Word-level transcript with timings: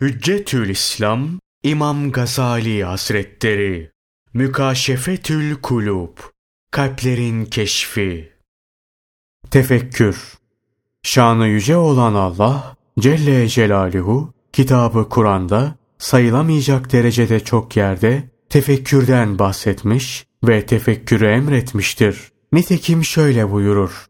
Hüccetül 0.00 0.68
İslam 0.68 1.28
İmam 1.62 2.12
Gazali 2.12 2.84
Hazretleri 2.84 3.90
Mükaşefetül 4.34 5.54
Kulub 5.54 6.18
Kalplerin 6.70 7.44
Keşfi 7.44 8.32
Tefekkür 9.50 10.34
Şanı 11.02 11.46
yüce 11.46 11.76
olan 11.76 12.14
Allah 12.14 12.76
Celle 12.98 13.48
Celaluhu 13.48 14.34
kitabı 14.52 15.08
Kur'an'da 15.08 15.74
sayılamayacak 15.98 16.92
derecede 16.92 17.40
çok 17.40 17.76
yerde 17.76 18.30
tefekkürden 18.48 19.38
bahsetmiş 19.38 20.26
ve 20.44 20.66
tefekkürü 20.66 21.26
emretmiştir. 21.26 22.32
Nitekim 22.52 23.04
şöyle 23.04 23.50
buyurur. 23.50 24.06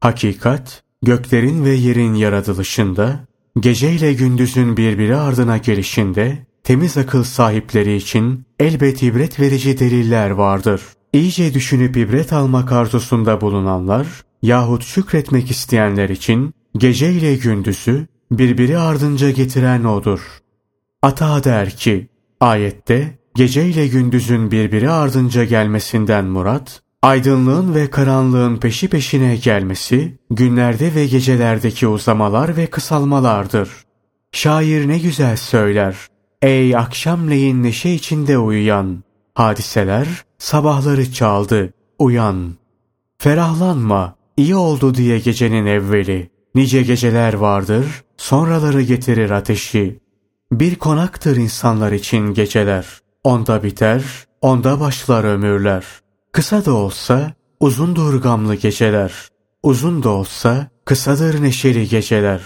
Hakikat, 0.00 0.82
göklerin 1.02 1.64
ve 1.64 1.70
yerin 1.70 2.14
yaratılışında 2.14 3.29
Gece 3.58 3.92
ile 3.92 4.12
gündüzün 4.12 4.76
birbiri 4.76 5.16
ardına 5.16 5.56
gelişinde 5.56 6.46
temiz 6.64 6.96
akıl 6.96 7.24
sahipleri 7.24 7.96
için 7.96 8.44
elbet 8.58 9.02
ibret 9.02 9.40
verici 9.40 9.78
deliller 9.78 10.30
vardır. 10.30 10.82
İyice 11.12 11.54
düşünüp 11.54 11.96
ibret 11.96 12.32
almak 12.32 12.72
arzusunda 12.72 13.40
bulunanlar 13.40 14.06
yahut 14.42 14.84
şükretmek 14.84 15.50
isteyenler 15.50 16.08
için 16.08 16.54
gece 16.76 17.12
ile 17.12 17.36
gündüzü 17.36 18.06
birbiri 18.30 18.78
ardınca 18.78 19.30
getiren 19.30 19.84
odur. 19.84 20.20
Ata 21.02 21.44
der 21.44 21.70
ki, 21.70 22.08
ayette 22.40 23.18
gece 23.34 23.66
ile 23.66 23.86
gündüzün 23.86 24.50
birbiri 24.50 24.90
ardınca 24.90 25.44
gelmesinden 25.44 26.24
murat, 26.24 26.82
Aydınlığın 27.02 27.74
ve 27.74 27.90
karanlığın 27.90 28.56
peşi 28.56 28.88
peşine 28.88 29.36
gelmesi, 29.36 30.18
günlerde 30.30 30.94
ve 30.94 31.06
gecelerdeki 31.06 31.86
uzamalar 31.86 32.56
ve 32.56 32.66
kısalmalardır. 32.66 33.70
Şair 34.32 34.88
ne 34.88 34.98
güzel 34.98 35.36
söyler. 35.36 35.96
Ey 36.42 36.76
akşamleyin 36.76 37.62
neşe 37.62 37.90
içinde 37.90 38.38
uyuyan, 38.38 39.04
hadiseler 39.34 40.06
sabahları 40.38 41.12
çaldı, 41.12 41.72
uyan. 41.98 42.54
Ferahlanma, 43.18 44.16
iyi 44.36 44.56
oldu 44.56 44.94
diye 44.94 45.18
gecenin 45.18 45.66
evveli. 45.66 46.30
Nice 46.54 46.82
geceler 46.82 47.34
vardır, 47.34 47.86
sonraları 48.16 48.82
getirir 48.82 49.30
ateşi. 49.30 50.00
Bir 50.52 50.74
konaktır 50.74 51.36
insanlar 51.36 51.92
için 51.92 52.34
geceler. 52.34 52.86
Onda 53.24 53.62
biter, 53.62 54.02
onda 54.40 54.80
başlar 54.80 55.24
ömürler.'' 55.24 56.09
Kısa 56.32 56.64
da 56.64 56.72
olsa 56.72 57.32
uzundur 57.60 58.22
gamlı 58.22 58.54
geceler. 58.54 59.28
Uzun 59.62 60.02
da 60.02 60.08
olsa 60.08 60.68
kısadır 60.84 61.42
neşeli 61.42 61.88
geceler. 61.88 62.40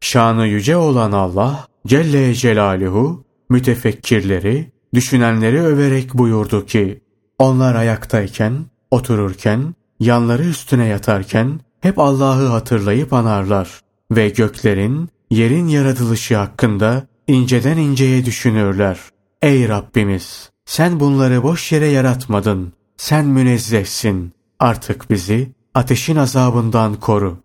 Şanı 0.00 0.46
yüce 0.46 0.76
olan 0.76 1.12
Allah 1.12 1.66
Celle 1.86 2.34
Celaluhu 2.34 3.24
mütefekkirleri, 3.50 4.72
düşünenleri 4.94 5.60
överek 5.60 6.14
buyurdu 6.14 6.66
ki, 6.66 7.02
onlar 7.38 7.74
ayaktayken, 7.74 8.66
otururken, 8.90 9.74
yanları 10.00 10.44
üstüne 10.44 10.86
yatarken 10.86 11.60
hep 11.80 11.98
Allah'ı 11.98 12.46
hatırlayıp 12.46 13.12
anarlar 13.12 13.80
ve 14.10 14.28
göklerin, 14.28 15.08
yerin 15.30 15.68
yaratılışı 15.68 16.36
hakkında 16.36 17.06
inceden 17.26 17.76
inceye 17.76 18.24
düşünürler. 18.24 18.98
Ey 19.42 19.68
Rabbimiz! 19.68 20.50
Sen 20.64 21.00
bunları 21.00 21.42
boş 21.42 21.72
yere 21.72 21.86
yaratmadın. 21.86 22.72
Sen 22.98 23.26
münezzehsin. 23.26 24.32
Artık 24.58 25.10
bizi 25.10 25.52
ateşin 25.74 26.16
azabından 26.16 26.94
koru. 26.94 27.38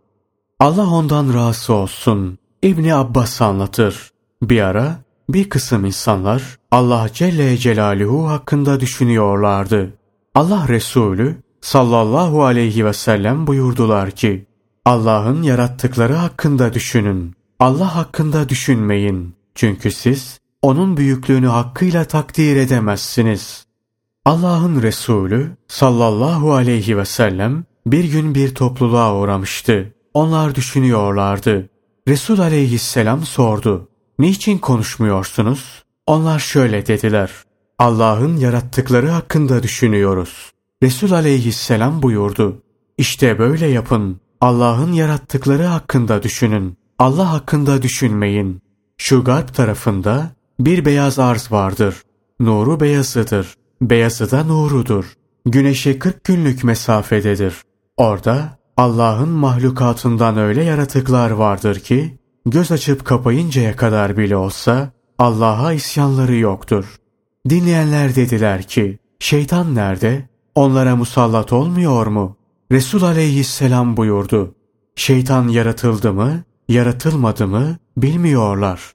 Allah 0.59 0.87
ondan 0.87 1.33
razı 1.33 1.73
olsun. 1.73 2.37
İbni 2.61 2.95
Abbas 2.95 3.41
anlatır. 3.41 4.11
Bir 4.41 4.61
ara 4.61 4.95
bir 5.29 5.49
kısım 5.49 5.85
insanlar 5.85 6.57
Allah 6.71 7.07
Celle 7.13 7.57
Celaluhu 7.57 8.29
hakkında 8.29 8.79
düşünüyorlardı. 8.79 9.93
Allah 10.35 10.67
Resulü 10.67 11.37
sallallahu 11.61 12.43
aleyhi 12.43 12.85
ve 12.85 12.93
sellem 12.93 13.47
buyurdular 13.47 14.11
ki 14.11 14.45
Allah'ın 14.85 15.43
yarattıkları 15.43 16.13
hakkında 16.13 16.73
düşünün. 16.73 17.35
Allah 17.59 17.95
hakkında 17.95 18.49
düşünmeyin. 18.49 19.35
Çünkü 19.55 19.91
siz 19.91 20.39
onun 20.61 20.97
büyüklüğünü 20.97 21.47
hakkıyla 21.47 22.05
takdir 22.05 22.55
edemezsiniz. 22.55 23.65
Allah'ın 24.25 24.81
Resulü 24.81 25.57
sallallahu 25.67 26.53
aleyhi 26.53 26.97
ve 26.97 27.05
sellem 27.05 27.63
bir 27.85 28.03
gün 28.03 28.35
bir 28.35 28.55
topluluğa 28.55 29.15
uğramıştı. 29.15 29.93
Onlar 30.13 30.55
düşünüyorlardı. 30.55 31.69
Resul 32.07 32.39
aleyhisselam 32.39 33.23
sordu. 33.23 33.89
Niçin 34.19 34.57
konuşmuyorsunuz? 34.57 35.83
Onlar 36.07 36.39
şöyle 36.39 36.85
dediler. 36.85 37.31
Allah'ın 37.79 38.37
yarattıkları 38.37 39.09
hakkında 39.09 39.63
düşünüyoruz. 39.63 40.51
Resul 40.83 41.11
aleyhisselam 41.11 42.01
buyurdu. 42.01 42.63
İşte 42.97 43.39
böyle 43.39 43.67
yapın. 43.67 44.19
Allah'ın 44.41 44.93
yarattıkları 44.93 45.63
hakkında 45.63 46.23
düşünün. 46.23 46.77
Allah 46.99 47.31
hakkında 47.31 47.81
düşünmeyin. 47.81 48.61
Şu 48.97 49.23
garp 49.23 49.53
tarafında 49.53 50.31
bir 50.59 50.85
beyaz 50.85 51.19
arz 51.19 51.51
vardır. 51.51 52.01
Nuru 52.39 52.79
beyazıdır. 52.79 53.55
Beyazı 53.89 54.31
da 54.31 54.43
nurudur. 54.43 55.05
Güneşe 55.45 55.99
40 55.99 56.23
günlük 56.23 56.63
mesafededir. 56.63 57.55
Orada 57.97 58.57
Allah'ın 58.77 59.29
mahlukatından 59.29 60.37
öyle 60.37 60.63
yaratıklar 60.63 61.31
vardır 61.31 61.79
ki 61.79 62.17
göz 62.45 62.71
açıp 62.71 63.05
kapayıncaya 63.05 63.75
kadar 63.75 64.17
bile 64.17 64.35
olsa 64.37 64.91
Allah'a 65.17 65.73
isyanları 65.73 66.35
yoktur. 66.35 66.85
Dinleyenler 67.49 68.15
dediler 68.15 68.63
ki 68.63 68.99
şeytan 69.19 69.75
nerede? 69.75 70.29
Onlara 70.55 70.95
musallat 70.95 71.53
olmuyor 71.53 72.07
mu? 72.07 72.37
Resul 72.71 73.03
aleyhisselam 73.03 73.97
buyurdu. 73.97 74.55
Şeytan 74.95 75.47
yaratıldı 75.47 76.13
mı, 76.13 76.43
yaratılmadı 76.69 77.47
mı 77.47 77.77
bilmiyorlar. 77.97 78.93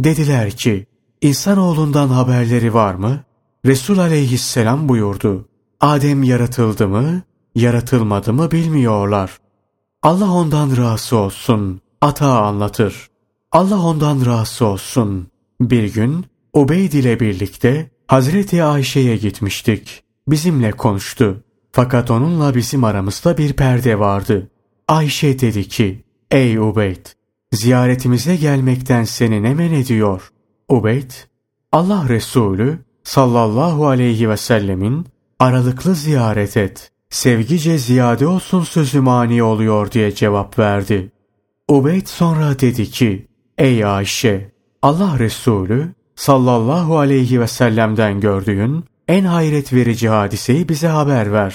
Dediler 0.00 0.50
ki 0.50 0.86
insanoğlundan 1.20 2.08
haberleri 2.08 2.74
var 2.74 2.94
mı? 2.94 3.20
Resul 3.66 3.98
aleyhisselam 3.98 4.88
buyurdu. 4.88 5.48
Adem 5.80 6.22
yaratıldı 6.22 6.88
mı, 6.88 7.22
yaratılmadı 7.54 8.32
mı 8.32 8.50
bilmiyorlar. 8.50 9.38
Allah 10.02 10.32
ondan 10.32 10.76
razı 10.76 11.16
olsun. 11.16 11.80
Ata 12.00 12.42
anlatır. 12.42 13.10
Allah 13.52 13.82
ondan 13.82 14.26
razı 14.26 14.66
olsun. 14.66 15.28
Bir 15.60 15.94
gün 15.94 16.26
Ubeyd 16.54 16.92
ile 16.92 17.20
birlikte 17.20 17.90
Hazreti 18.06 18.64
Ayşe'ye 18.64 19.16
gitmiştik. 19.16 20.02
Bizimle 20.28 20.70
konuştu. 20.70 21.44
Fakat 21.72 22.10
onunla 22.10 22.54
bizim 22.54 22.84
aramızda 22.84 23.38
bir 23.38 23.52
perde 23.52 23.98
vardı. 23.98 24.50
Ayşe 24.88 25.40
dedi 25.40 25.68
ki, 25.68 26.04
Ey 26.30 26.58
Ubeyd, 26.58 27.06
ziyaretimize 27.52 28.36
gelmekten 28.36 29.04
seni 29.04 29.42
ne 29.42 29.54
men 29.54 29.72
ediyor? 29.72 30.32
Ubeyd, 30.68 31.10
Allah 31.72 32.08
Resulü 32.08 32.78
sallallahu 33.04 33.86
aleyhi 33.86 34.28
ve 34.30 34.36
sellemin 34.36 35.06
aralıklı 35.38 35.94
ziyaret 35.94 36.56
et, 36.56 36.90
sevgice 37.10 37.78
ziyade 37.78 38.26
olsun 38.26 38.62
sözü 38.62 39.00
mani 39.00 39.42
oluyor 39.42 39.90
diye 39.90 40.14
cevap 40.14 40.58
verdi. 40.58 41.12
Ubeyd 41.68 42.06
sonra 42.06 42.58
dedi 42.58 42.90
ki, 42.90 43.26
Ey 43.58 43.84
Ayşe, 43.84 44.52
Allah 44.82 45.18
Resulü 45.18 45.94
sallallahu 46.16 46.98
aleyhi 46.98 47.40
ve 47.40 47.46
sellem'den 47.46 48.20
gördüğün 48.20 48.84
en 49.08 49.24
hayret 49.24 49.72
verici 49.72 50.08
hadiseyi 50.08 50.68
bize 50.68 50.88
haber 50.88 51.32
ver. 51.32 51.54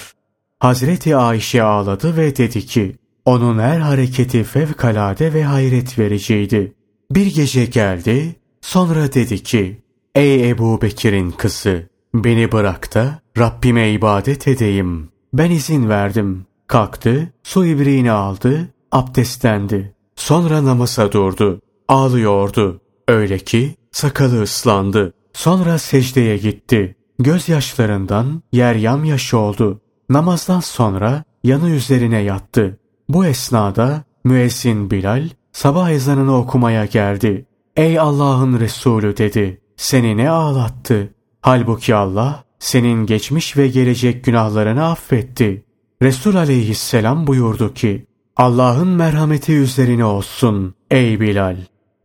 Hazreti 0.59 1.15
Ayşe 1.15 1.63
ağladı 1.63 2.17
ve 2.17 2.37
dedi 2.37 2.65
ki, 2.65 2.95
onun 3.25 3.59
her 3.59 3.79
hareketi 3.79 4.43
fevkalade 4.43 5.33
ve 5.33 5.43
hayret 5.43 5.99
vericiydi. 5.99 6.73
Bir 7.11 7.35
gece 7.35 7.65
geldi, 7.65 8.35
sonra 8.61 9.13
dedi 9.13 9.43
ki, 9.43 9.81
Ey 10.15 10.49
Ebu 10.49 10.81
Bekir'in 10.81 11.31
kızı, 11.31 11.89
beni 12.13 12.51
bırak 12.51 12.95
da 12.95 13.19
Rabbime 13.37 13.91
ibadet 13.91 14.47
edeyim. 14.47 15.09
Ben 15.33 15.51
izin 15.51 15.89
verdim. 15.89 16.45
Kalktı, 16.67 17.33
su 17.43 17.65
ibriğini 17.65 18.11
aldı, 18.11 18.73
abdestlendi. 18.91 19.95
Sonra 20.15 20.65
namaza 20.65 21.11
durdu. 21.11 21.61
Ağlıyordu. 21.87 22.81
Öyle 23.07 23.39
ki 23.39 23.75
sakalı 23.91 24.41
ıslandı. 24.41 25.13
Sonra 25.33 25.77
secdeye 25.77 26.37
gitti. 26.37 26.95
Gözyaşlarından 27.19 28.43
yer 28.51 28.75
yamyaşı 28.75 29.37
oldu. 29.37 29.81
Namazdan 30.09 30.59
sonra 30.59 31.23
yanı 31.43 31.69
üzerine 31.69 32.19
yattı. 32.21 32.79
Bu 33.09 33.25
esnada 33.25 34.03
müezzin 34.23 34.91
Bilal 34.91 35.29
sabah 35.51 35.89
ezanını 35.89 36.37
okumaya 36.37 36.85
geldi. 36.85 37.45
Ey 37.75 37.99
Allah'ın 37.99 38.59
Resulü 38.59 39.17
dedi 39.17 39.61
seni 39.77 40.17
ne 40.17 40.29
ağlattı? 40.29 41.13
Halbuki 41.41 41.95
Allah 41.95 42.43
senin 42.59 43.05
geçmiş 43.05 43.57
ve 43.57 43.67
gelecek 43.67 44.23
günahlarını 44.23 44.85
affetti. 44.85 45.65
Resul 46.01 46.35
aleyhisselam 46.35 47.27
buyurdu 47.27 47.73
ki, 47.73 48.05
Allah'ın 48.35 48.87
merhameti 48.87 49.53
üzerine 49.53 50.05
olsun 50.05 50.75
ey 50.91 51.19
Bilal. 51.19 51.57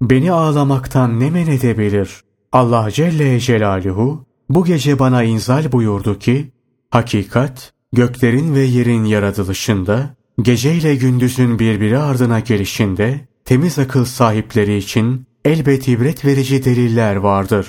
beni 0.03 0.33
ağlamaktan 0.33 1.21
ne 1.21 1.31
men 1.31 1.47
edebilir? 1.47 2.21
Allah 2.53 2.91
Celle 2.91 3.41
Celaluhu 3.41 4.25
bu 4.49 4.65
gece 4.65 4.99
bana 4.99 5.23
inzal 5.23 5.73
buyurdu 5.73 6.19
ki, 6.19 6.53
hakikat 6.91 7.73
göklerin 7.93 8.55
ve 8.55 8.61
yerin 8.61 9.05
yaratılışında, 9.05 10.15
geceyle 10.43 10.95
gündüzün 10.95 11.59
birbiri 11.59 11.99
ardına 11.99 12.41
gelişinde, 12.41 13.21
temiz 13.45 13.79
akıl 13.79 14.05
sahipleri 14.05 14.77
için 14.77 15.27
elbet 15.45 15.89
ibret 15.89 16.25
verici 16.25 16.65
deliller 16.65 17.17
vardır. 17.17 17.67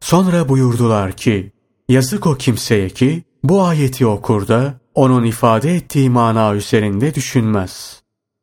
Sonra 0.00 0.48
buyurdular 0.48 1.12
ki, 1.12 1.52
yazık 1.88 2.26
o 2.26 2.34
kimseye 2.34 2.88
ki 2.88 3.24
bu 3.44 3.62
ayeti 3.62 4.06
okur 4.06 4.48
da 4.48 4.80
onun 4.94 5.24
ifade 5.24 5.74
ettiği 5.74 6.10
mana 6.10 6.54
üzerinde 6.54 7.14
düşünmez. 7.14 8.02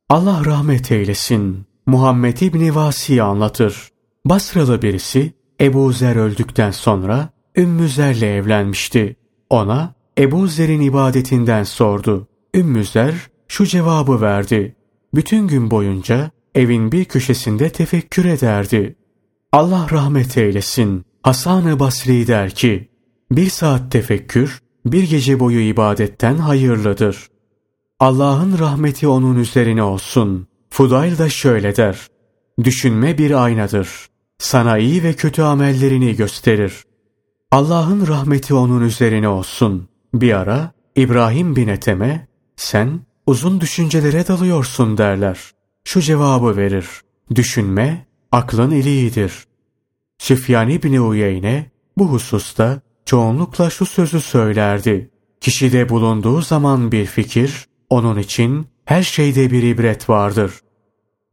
Allah 0.10 0.46
rahmet 0.46 0.92
eylesin. 0.92 1.66
Muhammed 1.86 2.38
İbni 2.38 2.76
Vasi 2.76 3.24
anlatır. 3.24 3.90
Basralı 4.26 4.82
birisi 4.82 5.34
Ebu 5.62 5.94
Zer 5.94 6.16
öldükten 6.16 6.72
sonra 6.72 7.30
Ümmü 7.56 7.90
Zer'le 7.90 8.24
evlenmişti. 8.24 9.16
Ona 9.50 9.94
Ebu 10.18 10.48
Zer'in 10.48 10.82
ibadetinden 10.82 11.64
sordu. 11.64 12.28
Ümmü 12.56 12.86
Zer 12.86 13.16
şu 13.48 13.66
cevabı 13.66 14.22
verdi. 14.22 14.76
Bütün 15.16 15.48
gün 15.48 15.72
boyunca 15.72 16.32
evin 16.56 16.92
bir 16.92 17.06
köşesinde 17.06 17.70
tefekkür 17.70 18.26
ederdi. 18.26 18.96
Allah 19.52 19.88
rahmet 19.92 20.38
eylesin. 20.38 21.06
Hasan-ı 21.24 21.80
Basri 21.80 22.28
der 22.28 22.50
ki, 22.50 22.90
bir 23.32 23.50
saat 23.50 23.92
tefekkür, 23.92 24.62
bir 24.86 25.10
gece 25.10 25.40
boyu 25.40 25.60
ibadetten 25.60 26.38
hayırlıdır. 26.38 27.28
Allah'ın 28.00 28.60
rahmeti 28.60 29.08
onun 29.08 29.40
üzerine 29.40 29.84
olsun. 29.84 30.48
Fudayl 30.70 31.18
da 31.18 31.30
şöyle 31.30 31.76
der. 31.76 32.08
Düşünme 32.64 33.18
bir 33.18 33.44
aynadır. 33.44 34.10
Sana 34.38 34.78
iyi 34.78 35.04
ve 35.04 35.14
kötü 35.14 35.42
amellerini 35.42 36.16
gösterir. 36.16 36.84
Allah'ın 37.52 38.08
rahmeti 38.08 38.54
onun 38.54 38.82
üzerine 38.82 39.28
olsun. 39.28 39.88
Bir 40.14 40.34
ara 40.34 40.72
İbrahim 40.96 41.56
bin 41.56 41.68
Ethem'e 41.68 42.28
sen 42.56 43.00
uzun 43.28 43.62
düşüncelere 43.62 44.28
dalıyorsun 44.28 44.98
derler. 44.98 45.40
Şu 45.92 46.02
cevabı 46.02 46.58
verir. 46.58 46.88
Düşünme 47.36 48.06
aklın 48.32 48.72
iliğidir. 48.72 49.34
Süfyan 50.18 50.70
İbni 50.70 51.02
Uyeyne 51.02 51.72
bu 51.98 52.08
hususta 52.08 52.82
çoğunlukla 53.06 53.70
şu 53.70 53.86
sözü 53.86 54.22
söylerdi. 54.22 55.10
Kişide 55.42 55.90
bulunduğu 55.90 56.42
zaman 56.42 56.92
bir 56.92 57.06
fikir, 57.06 57.66
onun 57.90 58.20
için 58.20 58.68
her 58.86 59.04
şeyde 59.04 59.52
bir 59.52 59.64
ibret 59.64 60.10
vardır. 60.10 60.52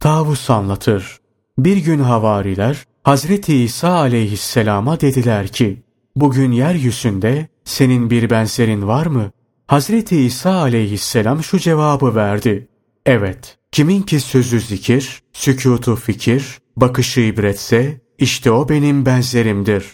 Tavus 0.00 0.50
anlatır. 0.50 1.18
Bir 1.58 1.76
gün 1.76 1.98
havariler 1.98 2.84
Hazreti 3.02 3.56
İsa 3.62 3.90
aleyhisselama 3.90 5.00
dediler 5.00 5.48
ki, 5.48 5.82
bugün 6.16 6.52
yeryüzünde 6.52 7.48
senin 7.64 8.10
bir 8.10 8.30
benzerin 8.30 8.86
var 8.86 9.06
mı? 9.06 9.30
Hazreti 9.66 10.20
İsa 10.20 10.52
aleyhisselam 10.52 11.42
şu 11.42 11.58
cevabı 11.58 12.14
verdi. 12.14 12.68
Evet, 13.06 13.57
kimin 13.72 14.02
ki 14.02 14.20
sözü 14.20 14.60
zikir, 14.60 15.22
sükutu 15.32 15.96
fikir, 15.96 16.58
bakışı 16.76 17.20
ibretse, 17.20 18.00
işte 18.18 18.50
o 18.50 18.68
benim 18.68 19.06
benzerimdir. 19.06 19.84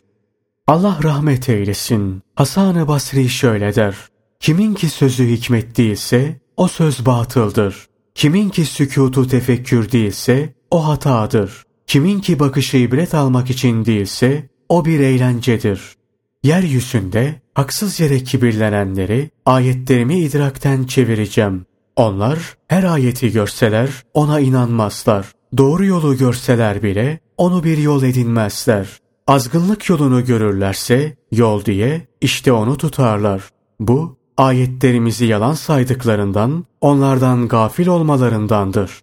Allah 0.66 0.98
rahmet 1.02 1.48
eylesin. 1.48 2.22
Hasan-ı 2.34 2.88
Basri 2.88 3.28
şöyle 3.28 3.74
der. 3.74 3.96
Kimin 4.40 4.74
ki 4.74 4.88
sözü 4.88 5.28
hikmet 5.28 5.76
değilse 5.76 6.40
o 6.56 6.68
söz 6.68 7.06
batıldır. 7.06 7.86
Kimin 8.14 8.48
ki 8.48 8.64
sükutu 8.64 9.28
tefekkür 9.28 9.92
değilse 9.92 10.54
o 10.70 10.88
hatadır. 10.88 11.64
Kimin 11.86 12.20
ki 12.20 12.38
bakışı 12.38 12.76
ibret 12.76 13.14
almak 13.14 13.50
için 13.50 13.84
değilse 13.84 14.48
o 14.68 14.84
bir 14.84 15.00
eğlencedir. 15.00 15.80
Yeryüzünde 16.42 17.40
haksız 17.54 18.00
yere 18.00 18.24
kibirlenenleri 18.24 19.30
ayetlerimi 19.46 20.18
idrakten 20.18 20.84
çevireceğim. 20.84 21.66
Onlar 21.96 22.56
her 22.68 22.84
ayeti 22.84 23.32
görseler 23.32 23.90
ona 24.14 24.40
inanmazlar. 24.40 25.32
Doğru 25.56 25.84
yolu 25.84 26.16
görseler 26.16 26.82
bile 26.82 27.20
onu 27.36 27.64
bir 27.64 27.78
yol 27.78 28.02
edinmezler. 28.02 28.88
Azgınlık 29.26 29.88
yolunu 29.88 30.24
görürlerse 30.24 31.16
yol 31.32 31.64
diye 31.64 32.06
işte 32.20 32.52
onu 32.52 32.76
tutarlar. 32.76 33.42
Bu 33.80 34.16
ayetlerimizi 34.36 35.24
yalan 35.24 35.54
saydıklarından, 35.54 36.64
onlardan 36.80 37.48
gafil 37.48 37.86
olmalarındandır. 37.86 39.00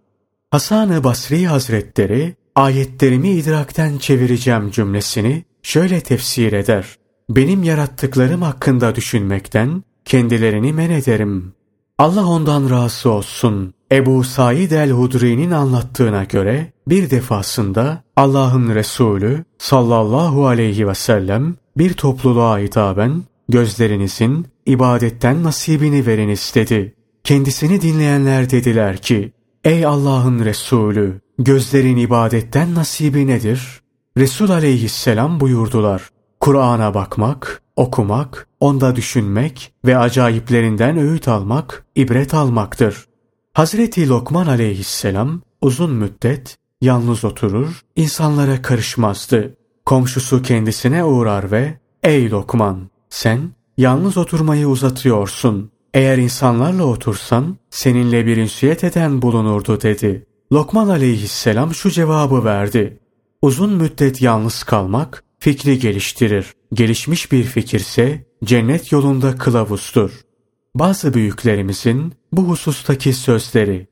Hasan-ı 0.51 1.03
Basri 1.03 1.47
Hazretleri 1.47 2.35
ayetlerimi 2.55 3.29
idrakten 3.29 3.97
çevireceğim 3.97 4.71
cümlesini 4.71 5.43
şöyle 5.63 6.01
tefsir 6.01 6.53
eder. 6.53 6.85
Benim 7.29 7.63
yarattıklarım 7.63 8.41
hakkında 8.41 8.95
düşünmekten 8.95 9.83
kendilerini 10.05 10.73
men 10.73 10.89
ederim. 10.89 11.53
Allah 11.97 12.25
ondan 12.25 12.69
razı 12.69 13.09
olsun. 13.09 13.73
Ebu 13.91 14.23
Said 14.23 14.71
el-Hudri'nin 14.71 15.51
anlattığına 15.51 16.23
göre 16.23 16.73
bir 16.87 17.09
defasında 17.09 18.03
Allah'ın 18.15 18.75
Resulü 18.75 19.45
sallallahu 19.57 20.47
aleyhi 20.47 20.87
ve 20.87 20.95
sellem 20.95 21.55
bir 21.77 21.93
topluluğa 21.93 22.59
hitaben 22.59 23.23
gözlerinizin 23.49 24.47
ibadetten 24.65 25.43
nasibini 25.43 26.05
verin 26.05 26.29
istedi. 26.29 26.95
Kendisini 27.23 27.81
dinleyenler 27.81 28.49
dediler 28.49 28.97
ki, 28.97 29.31
Ey 29.63 29.85
Allah'ın 29.85 30.45
Resulü, 30.45 31.21
gözlerin 31.39 31.97
ibadetten 31.97 32.75
nasibi 32.75 33.27
nedir? 33.27 33.81
Resul 34.17 34.49
aleyhisselam 34.49 35.39
buyurdular. 35.39 36.09
Kur'an'a 36.41 36.93
bakmak, 36.93 37.61
okumak, 37.75 38.47
onda 38.59 38.95
düşünmek 38.95 39.73
ve 39.85 39.97
acayiplerinden 39.97 40.97
öğüt 40.97 41.27
almak, 41.27 41.85
ibret 41.95 42.33
almaktır. 42.33 43.05
Hazreti 43.53 44.09
Lokman 44.09 44.47
aleyhisselam 44.47 45.41
uzun 45.61 45.91
müddet 45.91 46.57
yalnız 46.81 47.25
oturur, 47.25 47.81
insanlara 47.95 48.61
karışmazdı. 48.61 49.57
Komşusu 49.85 50.41
kendisine 50.41 51.03
uğrar 51.03 51.51
ve 51.51 51.79
''Ey 52.03 52.31
Lokman, 52.31 52.89
sen 53.09 53.39
yalnız 53.77 54.17
oturmayı 54.17 54.67
uzatıyorsun. 54.67 55.71
Eğer 55.93 56.17
insanlarla 56.17 56.83
otursan 56.83 57.57
seninle 57.69 58.25
bir 58.25 58.37
ünsiyet 58.37 58.83
eden 58.83 59.21
bulunurdu.'' 59.21 59.81
dedi. 59.81 60.25
Lokman 60.53 60.87
aleyhisselam 60.87 61.73
şu 61.73 61.89
cevabı 61.91 62.45
verdi. 62.45 62.99
Uzun 63.41 63.73
müddet 63.73 64.21
yalnız 64.21 64.63
kalmak 64.63 65.23
fikri 65.41 65.79
geliştirir. 65.79 66.45
Gelişmiş 66.73 67.31
bir 67.31 67.43
fikirse 67.43 68.25
cennet 68.43 68.91
yolunda 68.91 69.35
kılavuzdur. 69.35 70.11
Bazı 70.75 71.13
büyüklerimizin 71.13 72.13
bu 72.31 72.41
husustaki 72.41 73.13
sözleri 73.13 73.87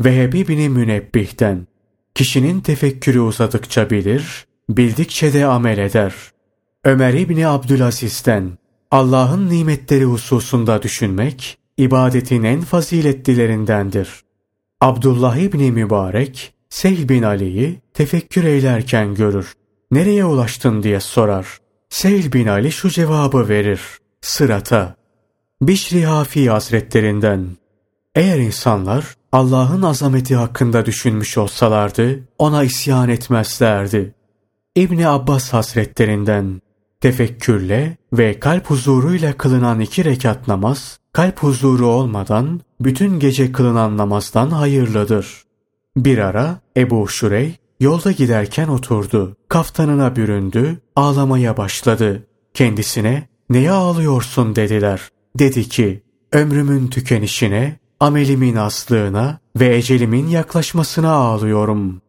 Vehbi 0.00 0.48
bin 0.48 0.72
Münebbih'ten 0.72 1.66
Kişinin 2.14 2.60
tefekkürü 2.60 3.20
uzadıkça 3.20 3.90
bilir, 3.90 4.46
bildikçe 4.68 5.32
de 5.32 5.46
amel 5.46 5.78
eder. 5.78 6.14
Ömer 6.84 7.14
İbni 7.14 7.48
Abdülaziz'den 7.48 8.58
Allah'ın 8.90 9.50
nimetleri 9.50 10.04
hususunda 10.04 10.82
düşünmek, 10.82 11.58
ibadetin 11.76 12.42
en 12.42 12.60
faziletlilerindendir. 12.60 14.08
Abdullah 14.80 15.36
İbni 15.36 15.72
Mübarek, 15.72 16.54
Sehl 16.68 17.08
bin 17.08 17.22
Ali'yi 17.22 17.80
tefekkür 17.94 18.44
eylerken 18.44 19.14
görür. 19.14 19.54
Nereye 19.94 20.24
ulaştın 20.24 20.82
diye 20.82 21.00
sorar. 21.00 21.58
Sehl 21.88 22.32
bin 22.32 22.46
Ali 22.46 22.72
şu 22.72 22.90
cevabı 22.90 23.48
verir. 23.48 23.80
Sırata. 24.20 24.94
Bişri 25.62 26.04
Hafi 26.04 26.50
Hazretlerinden. 26.50 27.46
Eğer 28.14 28.38
insanlar 28.38 29.14
Allah'ın 29.32 29.82
azameti 29.82 30.36
hakkında 30.36 30.86
düşünmüş 30.86 31.38
olsalardı 31.38 32.20
ona 32.38 32.64
isyan 32.64 33.08
etmezlerdi. 33.08 34.14
İbni 34.76 35.08
Abbas 35.08 35.52
Hazretlerinden 35.52 36.60
tefekkürle 37.00 37.96
ve 38.12 38.40
kalp 38.40 38.70
huzuruyla 38.70 39.32
kılınan 39.32 39.80
iki 39.80 40.04
rekat 40.04 40.48
namaz, 40.48 40.98
kalp 41.12 41.38
huzuru 41.38 41.86
olmadan 41.86 42.60
bütün 42.80 43.18
gece 43.20 43.52
kılınan 43.52 43.96
namazdan 43.96 44.50
hayırlıdır. 44.50 45.44
Bir 45.96 46.18
ara 46.18 46.58
Ebu 46.76 47.08
Şurey 47.08 47.58
yolda 47.84 48.12
giderken 48.12 48.68
oturdu. 48.68 49.36
Kaftanına 49.48 50.16
büründü, 50.16 50.80
ağlamaya 50.96 51.56
başladı. 51.56 52.26
Kendisine 52.54 53.28
neye 53.50 53.70
ağlıyorsun 53.70 54.56
dediler. 54.56 55.08
Dedi 55.38 55.68
ki 55.68 56.02
ömrümün 56.32 56.88
tükenişine 56.88 57.78
amelimin 58.00 58.56
aslığına 58.56 59.38
ve 59.56 59.76
ecelimin 59.76 60.26
yaklaşmasına 60.28 61.12
ağlıyorum. 61.12 62.02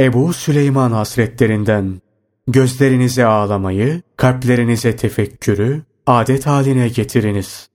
Ebu 0.00 0.32
Süleyman 0.32 0.92
Hazretlerinden 0.92 2.00
Gözlerinize 2.48 3.24
ağlamayı, 3.24 4.02
kalplerinize 4.16 4.96
tefekkürü, 4.96 5.82
adet 6.06 6.46
haline 6.46 6.88
getiriniz. 6.88 7.68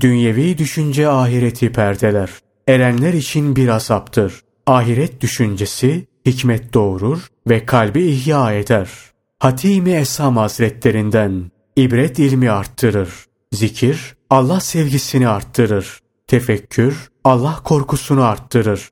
Dünyevi 0.00 0.58
düşünce 0.58 1.08
ahireti 1.08 1.72
perdeler. 1.72 2.30
Erenler 2.68 3.12
için 3.12 3.56
bir 3.56 3.68
azaptır. 3.68 4.40
Ahiret 4.66 5.20
düşüncesi 5.20 6.06
hikmet 6.26 6.74
doğurur 6.74 7.26
ve 7.48 7.66
kalbi 7.66 8.02
ihya 8.02 8.52
eder. 8.52 8.90
Hatimi 9.38 9.90
Esam 9.90 10.36
Hazretlerinden 10.36 11.50
ibret 11.76 12.18
ilmi 12.18 12.50
arttırır. 12.50 13.10
Zikir 13.52 14.16
Allah 14.30 14.60
sevgisini 14.60 15.28
arttırır. 15.28 16.00
Tefekkür 16.26 17.10
Allah 17.24 17.60
korkusunu 17.64 18.22
arttırır. 18.22 18.88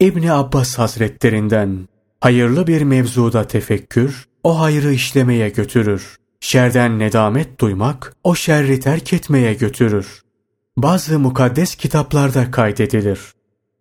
İbni 0.00 0.32
Abbas 0.32 0.78
Hazretlerinden 0.78 1.88
hayırlı 2.20 2.66
bir 2.66 2.82
mevzuda 2.82 3.46
tefekkür 3.46 4.28
o 4.44 4.60
hayrı 4.60 4.92
işlemeye 4.92 5.48
götürür. 5.48 6.16
Şerden 6.40 6.98
nedamet 6.98 7.60
duymak 7.60 8.16
o 8.24 8.34
şerri 8.34 8.80
terk 8.80 9.12
etmeye 9.12 9.54
götürür. 9.54 10.22
Bazı 10.76 11.18
mukaddes 11.18 11.74
kitaplarda 11.74 12.50
kaydedilir. 12.50 13.20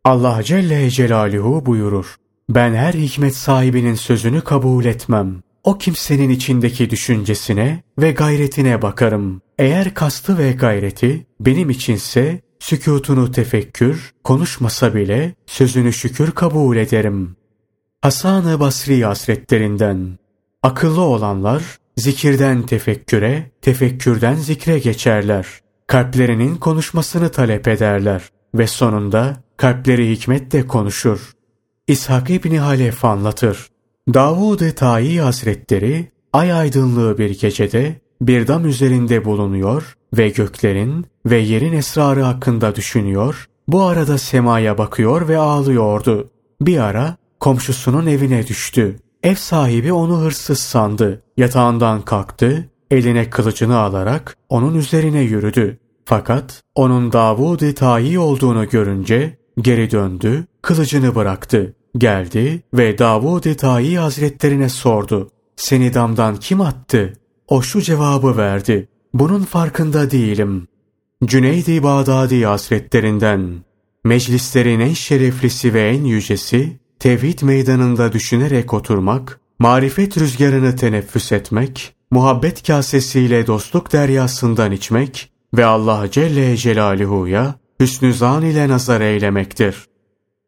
Allah 0.03 0.43
Celle 0.43 0.89
Celaluhu 0.89 1.65
buyurur. 1.65 2.18
Ben 2.49 2.73
her 2.73 2.93
hikmet 2.93 3.35
sahibinin 3.35 3.95
sözünü 3.95 4.41
kabul 4.41 4.85
etmem. 4.85 5.41
O 5.63 5.77
kimsenin 5.77 6.29
içindeki 6.29 6.89
düşüncesine 6.89 7.83
ve 7.99 8.11
gayretine 8.11 8.81
bakarım. 8.81 9.41
Eğer 9.59 9.93
kastı 9.93 10.37
ve 10.37 10.51
gayreti 10.51 11.25
benim 11.39 11.69
içinse 11.69 12.41
sükutunu 12.59 13.31
tefekkür, 13.31 14.13
konuşmasa 14.23 14.95
bile 14.95 15.33
sözünü 15.45 15.93
şükür 15.93 16.31
kabul 16.31 16.77
ederim. 16.77 17.35
Hasan-ı 18.01 18.59
Basri 18.59 19.05
Hazretlerinden 19.05 20.19
Akıllı 20.63 21.01
olanlar 21.01 21.63
zikirden 21.97 22.61
tefekküre, 22.65 23.51
tefekkürden 23.61 24.35
zikre 24.35 24.79
geçerler. 24.79 25.47
Kalplerinin 25.87 26.55
konuşmasını 26.55 27.31
talep 27.31 27.67
ederler 27.67 28.29
ve 28.55 28.67
sonunda 28.67 29.37
kalpleri 29.57 30.11
hikmetle 30.11 30.67
konuşur. 30.67 31.38
İshak 31.89 32.29
İbni 32.29 32.60
Halef 32.60 33.05
anlatır. 33.05 33.69
Davud-ı 34.13 34.75
Tayi 34.75 35.22
Hazretleri 35.22 36.12
ay 36.34 36.53
aydınlığı 36.53 37.17
bir 37.17 37.39
gecede 37.39 38.01
bir 38.22 38.48
dam 38.48 38.65
üzerinde 38.65 39.25
bulunuyor 39.25 39.96
ve 40.17 40.29
göklerin 40.29 41.05
ve 41.25 41.38
yerin 41.38 41.74
esrarı 41.74 42.22
hakkında 42.22 42.75
düşünüyor, 42.75 43.50
bu 43.67 43.81
arada 43.81 44.17
semaya 44.17 44.77
bakıyor 44.77 45.27
ve 45.27 45.38
ağlıyordu. 45.38 46.29
Bir 46.62 46.77
ara 46.77 47.15
komşusunun 47.39 48.05
evine 48.05 48.48
düştü. 48.48 49.00
Ev 49.24 49.36
sahibi 49.36 49.93
onu 49.93 50.22
hırsız 50.22 50.60
sandı. 50.60 51.22
Yatağından 51.38 52.01
kalktı, 52.01 52.69
eline 52.91 53.29
kılıcını 53.29 53.77
alarak 53.77 54.38
onun 54.50 54.75
üzerine 54.75 55.22
yürüdü. 55.22 55.79
Fakat 56.05 56.62
onun 56.75 57.12
Davud-i 57.12 57.75
Tayi 57.75 58.19
olduğunu 58.19 58.69
görünce 58.69 59.38
geri 59.62 59.91
döndü, 59.91 60.46
kılıcını 60.62 61.15
bıraktı. 61.15 61.75
Geldi 61.98 62.63
ve 62.74 62.98
Davud-i 62.98 63.58
Tayi 63.58 64.00
hazretlerine 64.00 64.69
sordu. 64.69 65.29
Seni 65.55 65.93
damdan 65.93 66.36
kim 66.36 66.62
attı? 66.62 67.13
O 67.48 67.62
şu 67.62 67.81
cevabı 67.81 68.38
verdi. 68.38 68.88
Bunun 69.13 69.43
farkında 69.43 70.12
değilim. 70.12 70.67
Cüneyd-i 71.25 71.84
Bağdadi 71.84 72.46
hazretlerinden 72.46 73.63
meclislerin 74.03 74.79
en 74.79 74.93
şereflisi 74.93 75.74
ve 75.74 75.89
en 75.89 76.03
yücesi 76.03 76.79
tevhid 77.00 77.41
meydanında 77.41 78.13
düşünerek 78.13 78.74
oturmak, 78.74 79.39
marifet 79.60 80.17
rüzgarını 80.17 80.75
teneffüs 80.75 81.31
etmek, 81.31 81.93
muhabbet 82.12 82.67
kasesiyle 82.67 83.48
dostluk 83.48 83.93
deryasından 83.93 84.72
içmek 84.72 85.31
ve 85.58 85.65
Allah 85.65 86.12
Celle 86.12 86.58
Celaluhu'ya 86.58 87.55
hüsnü 87.79 88.13
zan 88.13 88.46
ile 88.46 88.69
nazar 88.69 89.01
eylemektir. 89.01 89.88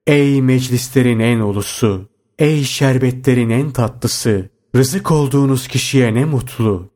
Ey 0.07 0.41
meclislerin 0.41 1.19
en 1.19 1.39
ulusu, 1.39 2.09
ey 2.39 2.63
şerbetlerin 2.63 3.49
en 3.49 3.71
tatlısı, 3.71 4.49
rızık 4.75 5.11
olduğunuz 5.11 5.67
kişiye 5.67 6.13
ne 6.13 6.25
mutlu. 6.25 6.89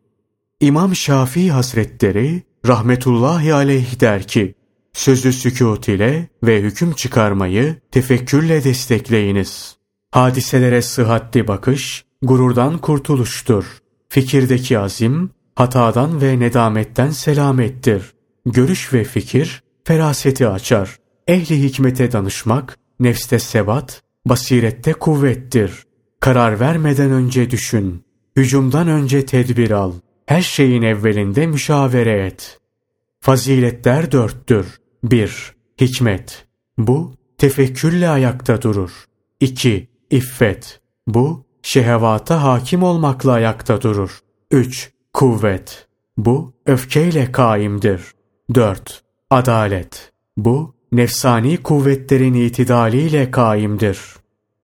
İmam 0.60 0.96
Şafii 0.96 1.52
Hazretleri 1.52 2.44
rahmetullahi 2.68 3.54
aleyh 3.54 4.00
der 4.00 4.28
ki, 4.28 4.56
Sözü 4.94 5.34
sükut 5.34 5.88
ile 5.88 6.28
ve 6.44 6.62
hüküm 6.62 6.94
çıkarmayı 6.94 7.76
tefekkürle 7.92 8.64
destekleyiniz. 8.64 9.78
Hadiselere 10.12 10.82
sıhhatli 10.82 11.48
bakış, 11.48 12.06
gururdan 12.22 12.78
kurtuluştur. 12.78 13.66
Fikirdeki 14.10 14.80
azim, 14.80 15.30
hatadan 15.56 16.22
ve 16.22 16.40
nedametten 16.40 17.10
selamettir. 17.10 18.14
Görüş 18.46 18.94
ve 18.94 19.04
fikir, 19.04 19.64
feraseti 19.84 20.48
açar. 20.48 21.00
Ehli 21.28 21.64
hikmete 21.64 22.12
danışmak, 22.12 22.78
nefste 23.00 23.40
sebat, 23.40 24.02
basirette 24.26 24.94
kuvvettir. 24.94 25.72
Karar 26.20 26.60
vermeden 26.60 27.12
önce 27.12 27.52
düşün. 27.52 28.04
Hücumdan 28.36 28.88
önce 28.88 29.26
tedbir 29.26 29.72
al. 29.72 29.94
Her 30.26 30.42
şeyin 30.42 30.82
evvelinde 30.82 31.48
müşavere 31.48 32.26
et. 32.26 32.60
Faziletler 33.20 34.12
dörttür. 34.12 34.80
1. 35.04 35.54
Hikmet. 35.82 36.46
Bu 36.78 37.14
tefekkürle 37.38 38.10
ayakta 38.10 38.62
durur. 38.62 38.92
2. 39.40 39.90
İffet. 40.10 40.82
Bu 41.08 41.46
şehevata 41.62 42.44
hakim 42.44 42.84
olmakla 42.84 43.32
ayakta 43.32 43.82
durur. 43.82 44.20
3. 44.52 44.92
Kuvvet. 45.14 45.88
Bu 46.18 46.54
öfkeyle 46.66 47.32
kaimdir. 47.32 48.02
4. 48.56 49.04
Adalet. 49.30 50.12
Bu 50.38 50.75
nefsani 50.96 51.58
kuvvetlerin 51.58 52.34
itidaliyle 52.34 53.32
kaimdir. 53.32 54.25